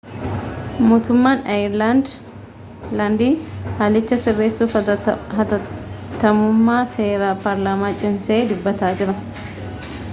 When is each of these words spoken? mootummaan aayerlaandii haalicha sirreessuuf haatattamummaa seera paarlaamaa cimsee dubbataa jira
mootummaan 0.91 1.41
aayerlaandii 1.55 3.27
haalicha 3.81 4.17
sirreessuuf 4.23 4.73
haatattamummaa 5.39 6.79
seera 6.95 7.29
paarlaamaa 7.43 7.93
cimsee 8.01 8.39
dubbataa 8.53 8.91
jira 9.03 9.17